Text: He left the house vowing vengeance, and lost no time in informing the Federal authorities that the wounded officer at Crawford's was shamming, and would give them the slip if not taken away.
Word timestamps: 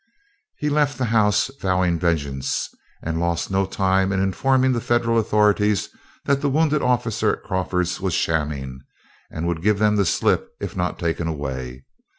He 0.57 0.67
left 0.67 0.97
the 0.97 1.05
house 1.05 1.51
vowing 1.61 1.99
vengeance, 1.99 2.69
and 3.03 3.19
lost 3.19 3.51
no 3.51 3.67
time 3.67 4.11
in 4.11 4.19
informing 4.19 4.71
the 4.71 4.81
Federal 4.81 5.19
authorities 5.19 5.89
that 6.25 6.41
the 6.41 6.49
wounded 6.49 6.81
officer 6.81 7.31
at 7.33 7.43
Crawford's 7.43 8.01
was 8.01 8.15
shamming, 8.15 8.79
and 9.29 9.45
would 9.47 9.61
give 9.61 9.77
them 9.77 9.97
the 9.97 10.05
slip 10.07 10.49
if 10.59 10.75
not 10.75 10.97
taken 10.97 11.27
away. 11.27 11.85